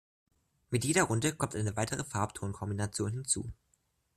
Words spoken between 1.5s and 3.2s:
eine weitere Farb-Ton-Kombination